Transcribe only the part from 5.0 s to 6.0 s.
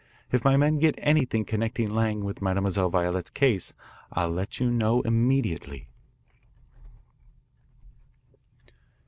immediately."